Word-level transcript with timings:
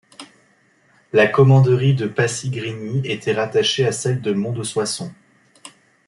La 1.13 1.27
Commanderie 1.27 1.93
de 1.93 2.07
Passy-Grigny 2.07 3.05
était 3.05 3.33
rattachée 3.35 3.85
à 3.85 3.91
celle 3.91 4.19
de 4.19 4.33
Mont-de-Soissons. 4.33 5.11